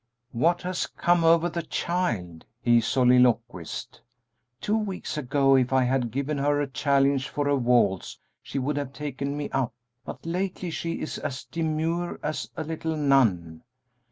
[0.31, 3.99] "What has come over the child?" he soliloquized;
[4.59, 8.77] "two weeks ago if I had given her a challenge for a waltz she would
[8.77, 13.61] have taken me up, but lately she is as demure as a little nun!